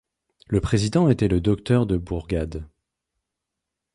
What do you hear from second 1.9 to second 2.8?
Bourgade.